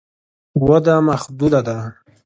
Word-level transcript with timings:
وده 0.67 0.95
محدوده 1.07 1.61
ده. 1.67 1.77